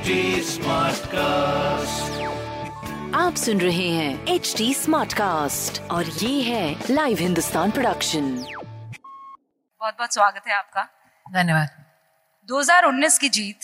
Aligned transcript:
HD 0.00 0.06
cast 0.96 2.12
आप 3.14 3.34
सुन 3.36 3.60
रहे 3.60 3.88
हैं 3.88 4.26
एच 4.26 4.54
डी 4.58 4.74
स्मार्ट 4.74 5.12
कास्ट 5.12 5.82
और 5.82 6.06
ये 6.06 6.42
है 6.42 6.84
लाइव 6.90 7.18
हिंदुस्तान 7.18 7.70
प्रोडक्शन 7.70 8.34
बहुत 9.80 9.94
बहुत 9.94 10.14
स्वागत 10.14 10.42
है 10.48 10.54
आपका। 10.54 10.82
धन्यवाद। 11.32 11.68
2019 12.48 13.18
की 13.18 13.28
जीत 13.28 13.58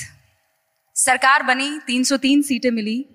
सरकार 0.95 1.43
बनी 1.43 1.79
303 1.79 2.43
सीटें 2.43 2.71
मिली 2.71 3.07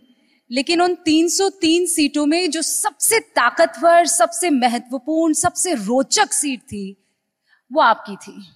लेकिन 0.52 0.82
उन 0.82 0.96
303 0.96 1.86
सीटों 1.86 2.26
में 2.26 2.50
जो 2.50 2.62
सबसे 2.62 3.20
ताकतवर 3.20 4.08
सबसे 4.08 4.50
महत्वपूर्ण 4.50 5.34
सबसे 5.34 5.74
रोचक 5.74 6.34
सीट 6.34 6.62
थी 6.62 6.98
वो 7.72 7.82
आपकी 7.82 8.16
थी। 8.16 8.52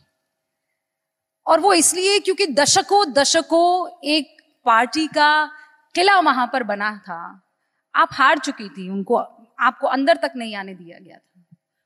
और 1.47 1.59
वो 1.59 1.73
इसलिए 1.73 2.19
क्योंकि 2.19 2.47
दशकों 2.47 3.13
दशकों 3.13 3.99
एक 4.03 4.34
पार्टी 4.65 5.07
का 5.07 5.51
किला 5.95 6.19
वहाँ 6.19 6.49
पर 6.53 6.63
बना 6.63 6.97
था। 6.97 7.41
आप 7.95 8.09
हार 8.11 8.37
चुकी 8.37 8.69
थी, 8.69 8.89
उनको, 8.89 9.15
आपको 9.59 9.87
अंदर 9.87 10.17
तक 10.17 10.31
नहीं 10.35 10.55
आने 10.55 10.73
दिया 10.73 10.97
गया 10.99 11.17
था। 11.17 11.45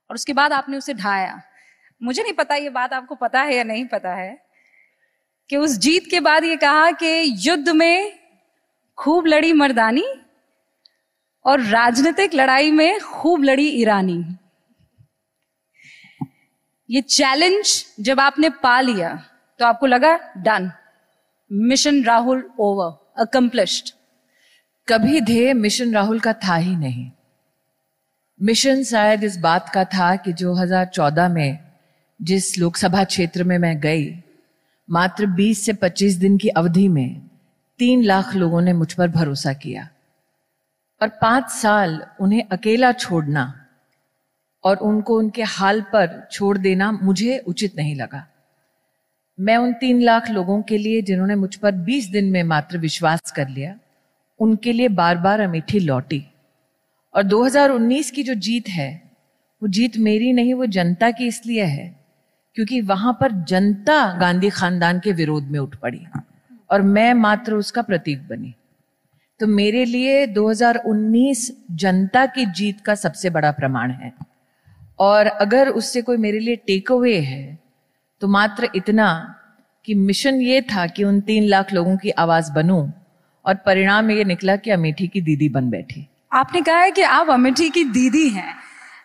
और 0.09 0.15
उसके 0.15 0.33
बाद 0.33 0.53
आपने 0.53 0.77
उसे 0.77 0.93
ढाया। 0.93 1.41
मुझे 2.03 2.23
नहीं 2.23 2.33
पता 2.33 2.55
ये 2.55 2.69
बात 2.69 2.93
आपको 2.93 3.15
पता 3.15 3.41
है 3.41 3.55
या 3.55 3.63
नहीं 3.63 3.85
पता 3.85 4.13
है 4.13 4.45
कि 5.49 5.57
उस 5.57 5.77
जीत 5.77 6.07
के 6.11 6.19
बाद 6.19 6.43
ये 6.43 6.55
कहा 6.55 6.91
कि 6.91 7.35
युद्ध 7.49 7.69
में 7.69 8.19
खूब 8.97 9.25
लड़ी 9.25 9.53
मर्दानी 9.53 10.05
और 11.45 11.61
राजनीतिक 11.61 12.33
लड़ाई 12.33 12.71
में 12.71 12.99
खूब 12.99 13.43
लड़ी 13.43 13.67
ईरानी। 13.69 14.35
ये 16.89 17.01
चैलेंज 17.01 17.85
जब 17.99 18.19
आपने 18.19 18.49
पा 18.49 18.81
लिया 18.81 19.15
तो 19.59 19.65
आपको 19.65 19.85
लगा 19.85 20.17
done 20.37 20.71
mission 21.51 22.03
Rahul 22.03 22.49
over 22.59 23.21
accomplished 23.21 23.89
कभी 24.87 25.21
ध्येय 25.21 25.53
मिशन 25.53 25.93
राहुल 25.93 26.19
का 26.19 26.33
था 26.33 26.55
ही 26.55 26.75
नहीं। 26.75 27.11
मिशन 28.41 28.83
शायद 28.83 29.23
इस 29.23 29.37
बात 29.37 29.69
का 29.69 29.83
था 29.83 30.15
कि 30.15 30.33
जो 30.33 30.53
2014 30.53 31.29
में 31.29 31.57
जिस 32.21 32.57
लोकसभा 32.57 33.03
क्षेत्र 33.03 33.43
में 33.43 33.57
मैं 33.57 33.79
गई, 33.79 34.23
मात्र 34.89 35.25
20 35.25 35.65
से 35.65 35.73
25 35.73 36.15
दिन 36.15 36.37
की 36.37 36.47
अवधि 36.47 36.87
में 36.87 37.29
तीन 37.79 38.03
लाख 38.03 38.35
लोगों 38.35 38.61
ने 38.61 38.73
मुझ 38.73 38.93
पर 38.93 39.07
भरोसा 39.07 39.53
किया। 39.53 39.89
और 41.01 41.07
पाँच 41.07 41.49
साल 41.49 42.07
उन्हें 42.19 42.43
अकेला 42.51 42.91
छोड़ना 42.91 43.65
और 44.63 44.77
उनको 44.77 45.17
उनके 45.17 45.43
हाल 45.43 45.81
पर 45.81 46.27
छोड़ 46.31 46.57
देना 46.57 46.91
मुझे 46.91 47.37
उचित 47.37 47.75
नहीं 47.75 47.95
लगा। 47.95 48.27
मैं 49.41 49.57
उन 49.57 49.73
तीन 49.73 50.01
लाख 50.01 50.29
लोगों 50.29 50.61
के 50.61 50.77
लिए 50.77 51.01
जिन्होंने 51.01 51.35
मुझ 51.35 51.55
पर 51.55 51.71
20 51.71 52.11
दिन 52.11 52.25
में 52.25 52.43
मात्र 52.43 52.77
विश्वास 52.77 53.31
कर 53.35 53.49
लिया, 53.49 53.79
उनके 54.39 54.73
लिए 54.73 54.87
बार 54.87 55.17
बार 55.17 55.39
अमेठी 55.39 55.79
लौटी। 55.79 56.25
और 57.15 57.23
2019 57.23 58.11
की 58.11 58.23
जो 58.23 58.33
जीत 58.33 58.69
है, 58.69 59.11
वो 59.61 59.67
जीत 59.67 59.97
मेरी 59.97 60.33
नहीं, 60.33 60.53
वो 60.53 60.65
जनता 60.65 61.11
की 61.11 61.27
इसलिए 61.27 61.63
है, 61.63 61.99
क्योंकि 62.55 62.81
वहाँ 62.81 63.13
पर 63.13 63.31
जनता 63.31 64.17
गांधी 64.19 64.49
खानदान 64.49 64.99
के 64.99 65.11
विरोध 65.11 65.43
में 65.43 65.59
उठ 65.59 65.75
पड़ी 65.75 66.01
और 66.69 66.81
मैं 66.81 67.13
मात्र 67.13 67.53
उसका 67.53 67.81
प्रतीक 67.81 68.27
बनी। 68.27 68.55
तो 69.39 69.47
मेरे 69.47 69.85
लिए 69.85 70.27
2019 70.27 71.65
जनता 71.71 72.25
की 72.25 72.45
जीत 72.45 72.81
का 72.81 72.95
सबसे 72.95 73.29
बड़ा 73.29 73.51
प्रमाण 73.51 73.91
है। 73.91 74.13
और 74.99 75.25
अगर 75.25 75.69
उससे 75.69 76.01
कोई 76.01 76.17
मेरे 76.17 76.39
लिए 76.39 76.55
टेक 76.55 76.91
अवे 76.91 77.19
है 77.19 77.58
तो 78.21 78.27
मात्र 78.27 78.69
इतना 78.75 79.35
कि 79.85 79.93
मिशन 79.95 80.41
ये 80.41 80.61
था 80.61 80.87
कि 80.87 81.03
उन 81.03 81.21
तीन 81.21 81.47
लाख 81.47 81.73
लोगों 81.73 81.97
की 81.97 82.09
आवाज़ 82.09 82.51
बनूं 82.51 82.89
और 83.45 83.55
परिणाम 83.55 84.11
ये 84.11 84.23
निकला 84.23 84.55
कि 84.55 84.71
अमेठी 84.71 85.07
की 85.07 85.21
दीदी 85.21 85.49
बन 85.49 85.69
बैठी। 85.69 86.07
आपने 86.33 86.61
कहा 86.61 86.79
है 86.79 86.91
कि 86.91 87.01
आप 87.01 87.29
अमेठी 87.29 87.69
की 87.69 87.83
दीदी 87.83 88.29
हैं। 88.29 88.53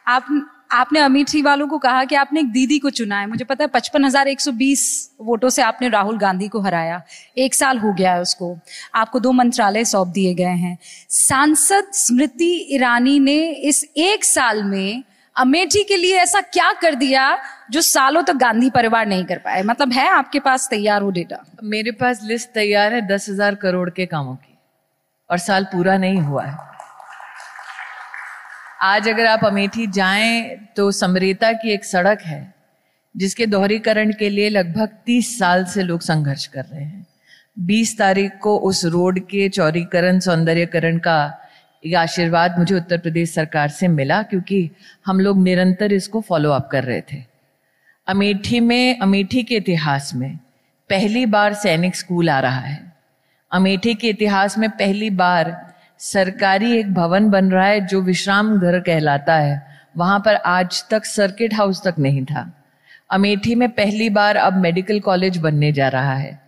आप, 0.07 0.27
आपने 0.73 1.01
अमेठी 1.01 1.43
वालों 1.43 1.69
को 1.69 1.79
कहा 1.79 2.05
कि 2.05 2.15
आपने 2.15 2.41
एक 2.41 2.51
दीदी 2.53 2.79
को 2.79 2.91
चुना 2.91 3.21
है। 3.21 3.27
मुझे 3.27 3.45
पता 3.45 3.65
है 3.65 3.69
पचपन 3.69 4.05
हज़ार 4.05 4.29
एक 4.29 4.41
सौ 4.41 4.53
बीस 4.53 5.11
वोटों 5.21 5.49
से 5.49 5.63
आपने 5.63 5.89
राहुल 5.89 6.19
गांधी 6.19 6.49
को 6.49 6.61
हराया। 6.61 7.03
एक 7.39 7.55
साल 7.55 7.79
हो 7.79 7.93
गया 7.93 8.13
है 8.13 8.21
उसको। 8.21 8.59
आपको 8.95 9.21
दो 9.21 9.33
मंत्रालय 9.33 9.85
सौंप 9.85 10.09
दिए 10.09 10.35
गए 10.35 10.45
हैं। 10.45 10.79
सांसद 11.09 11.91
स्मृति 11.93 12.53
ईरानी 12.71 13.19
ने 13.19 13.51
इस 13.51 13.85
एक 13.97 14.25
साल 14.25 14.63
में 14.65 15.03
अमेठी 15.37 15.83
के 15.84 15.97
लिए 15.97 16.19
ऐसा 16.19 16.41
क्या 16.41 16.72
कर 16.72 16.95
दिया 16.95 17.22
जो 17.71 17.81
सालों 17.81 18.22
तक 18.22 18.33
तो 18.33 18.39
गांधी 18.39 18.69
परिवार 18.71 19.06
नहीं 19.06 19.25
कर 19.25 19.39
पाए? 19.39 19.62
मतलब 19.62 19.93
है 19.93 20.09
आपके 20.09 20.41
पास 20.41 20.69
तैयार 20.71 21.03
वो 21.03 21.11
डेटा 21.11 21.37
मेरे 21.65 21.91
पास 21.93 22.21
लिस्ट 22.22 22.49
तैयार 22.50 22.95
है 22.95 23.00
दस 23.09 23.28
हज़ार 23.28 23.55
करोड़ 23.55 23.89
के 23.91 24.06
कामों 24.06 24.34
की, 24.37 24.56
और 25.31 25.39
साल 25.39 25.65
पूरा 25.65 25.97
नहीं 25.99 26.19
हुआ 26.19 26.44
है। 26.44 26.56
आज 28.83 29.09
अगर 29.09 29.27
आप 29.27 29.44
अमेठी 29.44 29.87
जाएँ 29.89 30.56
तो 30.77 30.91
समरेता 30.93 31.53
की 31.53 31.73
एक 31.73 31.84
सड़क 31.84 32.23
है, 32.23 32.55
जिसके 33.15 33.47
दोहरीकरण 33.47 34.12
के 34.12 34.28
लिए 34.31 34.49
लगभग 34.50 34.97
तीस 35.06 35.39
साल 35.39 35.65
से 35.65 35.83
लोग 35.83 36.00
संघर्ष 36.03 36.47
कर 36.47 36.65
रहे 36.65 36.84
हैं। 36.84 37.06
बीस 37.56 37.97
तारीख 37.99 38.39
को 38.43 38.56
उस 38.59 38.84
रोड 38.84 39.19
के 39.21 39.49
चौरीकरण, 39.49 40.19
सौंदर्यकरण 40.21 40.99
का 40.99 41.44
ये 41.87 41.95
आशीर्वाद 41.95 42.59
मुझे 42.59 42.75
उत्तर 42.75 42.99
प्रदेश 42.99 43.34
सरकार 43.34 43.69
से 43.69 43.89
मिला 43.89 44.22
क्योंकि 44.22 44.71
हम 45.06 45.21
लोग 45.21 45.43
निरंतर 45.43 45.93
इसको 45.93 46.21
फॉलो 46.21 46.50
अप 46.50 46.69
कर 46.72 46.84
रहे 46.84 47.00
थे। 47.00 47.25
अमेठी 48.06 48.61
में, 48.61 48.99
अमेठी 48.99 49.43
के 49.43 49.56
इतिहास 49.56 50.15
में 50.15 50.37
पहली 50.91 51.27
बार 51.27 51.55
सैनिक 51.55 51.97
स्कूल 51.97 52.31
आ 52.31 52.41
रहा 52.41 52.61
है। 52.61 52.93
अमेठी 53.53 53.94
के 53.94 54.09
इतिहास 54.09 54.59
में 54.59 54.71
पहली 54.71 55.11
बार 55.11 55.75
सरकारी 55.99 56.77
एक 56.78 56.94
भवन 56.94 57.31
बन 57.31 57.50
रहा 57.50 57.67
है 57.67 57.87
जो 57.87 58.03
विश्राम 58.03 58.59
घर 58.59 58.81
कहलाता 58.81 59.34
है। 59.34 59.67
वहाँ 59.97 60.19
पर 60.21 60.34
आज 60.34 60.84
तक 60.91 61.05
सर्किट 61.05 61.55
हाउस 61.55 61.83
तक 61.84 61.94
नहीं 61.99 62.25
था। 62.25 62.53
अमेठी 63.11 63.55
में 63.55 63.69
पहली 63.69 64.11
बार 64.11 64.37
अब 64.37 64.53
मेडिकल 64.53 65.00
कॉलेज 65.00 65.37
बनने 65.37 65.73
जा 65.73 65.89
रहा 65.89 66.15
है। 66.15 66.44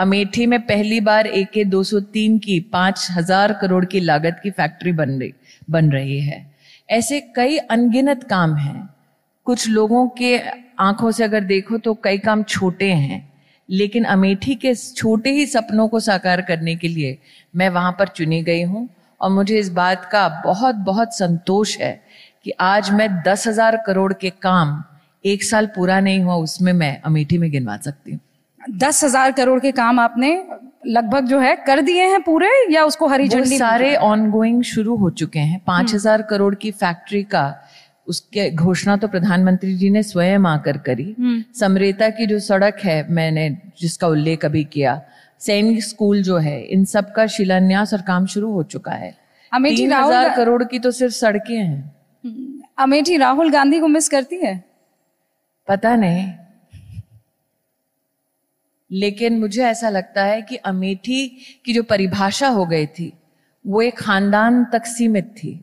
अमेठी 0.00 0.44
में 0.46 0.60
पहली 0.62 1.00
बार 1.00 1.26
ए 1.26 1.42
के 1.44 1.64
दो 1.66 1.82
सौ 1.84 1.98
तीन 2.12 2.38
की 2.38 2.58
पाँच 2.72 3.06
हज़ार 3.10 3.52
करोड़ 3.52 3.84
की 3.84 4.00
लागत 4.00 4.40
की 4.42 4.50
फैक्ट्री 4.50 4.92
बन 4.92 5.10
रही 5.12 5.32
बन 5.68 5.90
रही 5.92 6.18
है। 6.20 6.38
ऐसे 6.88 7.20
कई 7.36 7.56
अनगिनत 7.58 8.22
काम 8.24 8.54
हैं। 8.56 8.88
कुछ 9.46 9.68
लोगों 9.68 10.06
के 10.18 10.36
आँखों 10.80 11.10
से 11.10 11.24
अगर 11.24 11.44
देखो 11.44 11.78
तो 11.78 11.94
कई 12.04 12.18
काम 12.18 12.42
छोटे 12.44 12.90
हैं, 12.92 13.28
लेकिन 13.68 14.04
अमेठी 14.06 14.54
के 14.54 14.74
छोटे 14.74 15.30
ही 15.30 15.46
सपनों 15.46 15.88
को 15.88 16.00
साकार 16.00 16.42
करने 16.42 16.76
के 16.76 16.88
लिए 16.88 17.18
मैं 17.54 17.68
वहाँ 17.68 17.92
पर 17.98 18.08
चुनी 18.10 18.42
गई 18.42 18.62
हूँ 18.62 18.88
और 19.20 19.30
मुझे 19.30 19.58
इस 19.58 19.68
बात 19.72 20.08
का 20.12 20.26
बहुत 20.44 20.74
बहुत 20.86 21.14
संतोष 21.14 21.76
है 21.78 21.92
कि 22.44 22.50
आज 22.62 22.90
मैं 22.92 23.10
दस 23.22 23.46
हज़ार 23.46 23.82
करोड़ 23.86 24.12
के 24.12 24.30
काम 24.42 24.82
एक 25.24 25.44
साल 25.44 25.66
पूरा 25.66 26.00
नहीं 26.00 26.20
हुआ, 26.20 26.34
उसमें 26.36 26.72
मैं 26.72 27.00
अमेठी 27.02 27.38
में 27.38 27.50
गिनवा 27.50 27.76
सकती 27.78 28.12
हूँ। 28.12 28.20
दस 28.60 29.02
हज़ार 29.04 29.32
करोड़ 29.32 29.58
के 29.60 29.72
काम 29.72 30.00
आपने 30.00 30.30
लगभग 30.86 31.26
जो 31.26 31.38
है 31.38 31.54
कर 31.66 31.80
दिए 31.80 32.04
हैं 32.04 32.20
पूरे 32.22 32.48
या 32.70 32.84
उसको 32.84 33.06
हरी 33.08 33.28
झंडी 33.28 33.58
सारे 33.58 33.94
ऑनगोइंग 33.96 34.62
शुरू 34.64 34.96
हो 34.96 35.10
चुके 35.12 35.38
हैं। 35.38 35.60
पाँच 35.66 35.94
हज़ार 35.94 36.22
करोड़ 36.22 36.54
की 36.54 36.70
फैक्ट्री 36.72 37.22
का 37.24 37.44
उसके 38.06 38.50
घोषणा 38.50 38.96
तो 38.96 39.08
प्रधानमंत्री 39.08 39.74
जी 39.76 39.90
ने 39.90 40.02
स्वयं 40.02 40.46
आकर 40.46 40.78
करी। 40.78 41.14
समरेता 41.54 42.08
की 42.10 42.26
जो 42.26 42.38
सड़क 42.40 42.78
है 42.84 43.06
मैंने 43.10 43.48
जिसका 43.80 44.08
उल्लेख 44.08 44.44
अभी 44.44 44.64
किया 44.66 45.00
सैनिक 45.40 45.82
स्कूल 45.84 46.22
जो 46.22 46.36
है 46.38 46.60
इन 46.62 46.84
सब 46.84 47.12
का 47.12 47.26
शिलान्यास 47.28 47.94
और 47.94 48.02
काम 48.02 48.26
शुरू 48.26 48.52
हो 48.52 48.62
चुका 48.64 48.92
है। 48.92 49.14
अमेठी 49.52 49.84
हज़ार 49.84 50.34
करोड़ 50.36 50.62
की 50.64 50.78
तो 50.78 50.90
सिर्फ़ 50.90 51.14
सड़कें 51.14 51.56
हैं। 51.56 52.64
अमेठी 52.78 53.16
राहुल 53.16 53.50
गांधी 53.50 53.80
को 53.80 53.88
मिस 53.88 54.08
करती 54.08 54.36
है? 54.36 54.62
पता 55.68 55.94
नहीं। 55.96 56.26
लेकिन 58.90 59.38
मुझे 59.40 59.62
ऐसा 59.64 59.88
लगता 59.88 60.24
है 60.24 60.42
कि 60.42 60.56
अमेठी 60.56 61.26
की 61.64 61.72
जो 61.72 61.82
परिभाषा 61.82 62.48
हो 62.48 62.66
गई 62.66 62.86
थी 62.88 63.12
वो 63.64 63.82
एक 63.82 63.98
खानदान 63.98 64.64
तक 64.64 64.86
सीमित 64.86 65.24
थी। 65.36 65.60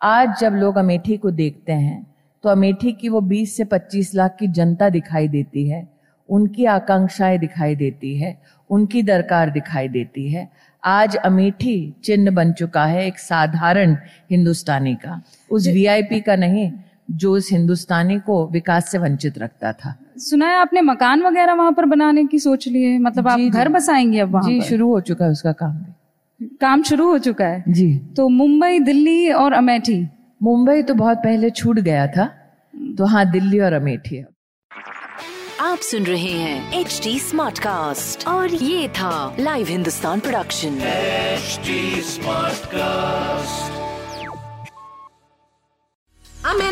आज 0.00 0.40
जब 0.40 0.52
लोग 0.52 0.76
अमेठी 0.76 1.16
को 1.16 1.30
देखते 1.30 1.72
हैं 1.72 2.06
तो 2.44 2.48
अमेठी 2.48 2.92
की 2.92 3.08
वो 3.08 3.20
20 3.20 3.56
से 3.56 3.64
25 3.64 4.14
लाख 4.14 4.36
की 4.40 4.48
जनता 4.48 4.88
दिखाई 4.88 5.28
देती 5.28 5.68
है 5.68 5.88
उनकी 6.28 6.64
आकांक्षाएँ 6.64 7.38
दिखाई 7.38 7.74
देती 7.76 8.16
है 8.18 8.36
उनकी 8.70 9.02
दरकार 9.02 9.50
दिखाई 9.50 9.88
देती 9.88 10.28
है। 10.32 10.48
आज 10.82 11.16
अमेठी 11.16 11.94
चिन्ह 12.04 12.30
बन 12.30 12.52
चुका 12.52 12.84
है 12.86 13.06
एक 13.06 13.18
साधारण 13.18 13.96
हिंदुस्तानी 14.30 14.94
का। 14.94 15.20
उस 15.50 15.66
वीआईपी 15.66 16.20
का 16.20 16.36
नहीं 16.36 16.70
जो 17.10 17.32
उस 17.32 17.50
हिंदुस्तानी 17.52 18.18
को 18.18 18.46
विकास 18.48 18.90
से 18.90 18.98
वंचित 18.98 19.38
रखता 19.38 19.72
था। 19.72 19.94
सुना 20.16 20.48
है 20.48 20.56
आपने 20.56 20.80
मकान 20.80 21.22
वगैरह 21.22 21.54
वहाँ 21.54 21.72
पर 21.72 21.84
बनाने 21.84 22.24
की 22.24 22.38
सोच 22.38 22.68
ली 22.68 22.82
है? 22.82 22.98
मतलब 22.98 23.28
आप 23.28 23.40
घर। 23.40 23.68
बसाएँगे 23.68 24.20
अब 24.20 24.30
वहाँ 24.30 24.50
जी 24.50 24.60
शुरू 24.60 24.88
हो 24.88 25.00
चुका 25.00 25.24
है 25.24 25.30
उसका 25.30 25.52
काम 25.52 25.72
भी। 25.72 26.46
काम 26.60 26.82
शुरू 26.82 27.08
हो 27.08 27.18
चुका 27.18 27.46
है? 27.46 27.64
जी। 27.68 27.98
तो 28.16 28.28
मुंबई 28.28 28.78
दिल्ली 28.78 29.30
और 29.32 29.52
अमेठी? 29.52 30.06
मुंबई 30.42 30.82
तो 30.82 30.94
बहुत 30.94 31.18
पहले 31.18 31.50
छूट 31.50 31.78
गया 31.78 32.06
था 32.06 32.24
तो 32.98 33.04
हाँ 33.04 33.30
दिल्ली 33.30 33.60
और 33.60 33.72
अमेठी 33.72 34.16
है। 34.16 34.26
आप 35.60 35.78
सुन 35.78 36.04
रहे 36.04 36.30
हैं 36.30 36.80
एच 36.80 37.00
डी 37.04 37.18
स्मार्ट 37.18 37.58
कास्ट 37.58 38.26
और 38.28 38.54
ये 38.54 38.88
था 38.88 39.36
live 39.40 39.66
Hindustan 39.66 40.20
production 40.20 40.78
smart 40.80 42.54
Smartcast. 42.66 43.83